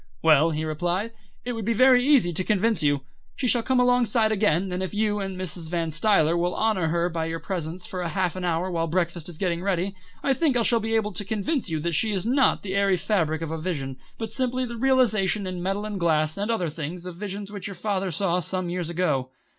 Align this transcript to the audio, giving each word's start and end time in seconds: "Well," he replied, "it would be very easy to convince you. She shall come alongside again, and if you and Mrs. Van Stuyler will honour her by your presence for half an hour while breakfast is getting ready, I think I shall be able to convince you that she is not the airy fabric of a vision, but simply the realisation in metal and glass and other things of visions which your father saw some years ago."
"Well," 0.23 0.49
he 0.49 0.65
replied, 0.65 1.11
"it 1.45 1.53
would 1.53 1.63
be 1.63 1.73
very 1.73 2.03
easy 2.03 2.33
to 2.33 2.43
convince 2.43 2.81
you. 2.81 3.01
She 3.35 3.45
shall 3.47 3.61
come 3.61 3.79
alongside 3.79 4.31
again, 4.31 4.71
and 4.71 4.81
if 4.81 4.95
you 4.95 5.19
and 5.19 5.37
Mrs. 5.39 5.69
Van 5.69 5.91
Stuyler 5.91 6.35
will 6.35 6.55
honour 6.55 6.87
her 6.87 7.07
by 7.07 7.25
your 7.25 7.39
presence 7.39 7.85
for 7.85 8.01
half 8.01 8.35
an 8.35 8.43
hour 8.43 8.71
while 8.71 8.87
breakfast 8.87 9.29
is 9.29 9.37
getting 9.37 9.61
ready, 9.61 9.95
I 10.23 10.33
think 10.33 10.57
I 10.57 10.63
shall 10.63 10.79
be 10.79 10.95
able 10.95 11.13
to 11.13 11.23
convince 11.23 11.69
you 11.69 11.79
that 11.81 11.93
she 11.93 12.11
is 12.13 12.25
not 12.25 12.63
the 12.63 12.73
airy 12.73 12.97
fabric 12.97 13.43
of 13.43 13.51
a 13.51 13.61
vision, 13.61 13.97
but 14.17 14.31
simply 14.31 14.65
the 14.65 14.75
realisation 14.75 15.45
in 15.45 15.61
metal 15.61 15.85
and 15.85 15.99
glass 15.99 16.35
and 16.35 16.49
other 16.49 16.69
things 16.71 17.05
of 17.05 17.15
visions 17.17 17.51
which 17.51 17.67
your 17.67 17.75
father 17.75 18.09
saw 18.09 18.39
some 18.39 18.71
years 18.71 18.89
ago." 18.89 19.29